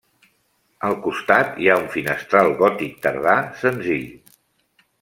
Al 0.87 0.95
costat 1.07 1.59
hi 1.65 1.69
ha 1.69 1.75
un 1.81 1.85
finestral 1.97 2.51
gòtic 2.63 2.99
tardà, 3.07 3.37
senzill. 3.63 4.09